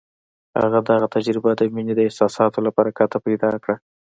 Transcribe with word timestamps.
هغه 0.61 0.79
دغه 0.89 1.07
تجربه 1.15 1.51
د 1.55 1.61
مينې 1.73 1.93
د 1.95 1.99
احساساتو 2.07 2.57
له 2.65 2.71
برکته 2.77 3.17
پيدا 3.25 3.51
کړه. 3.63 3.75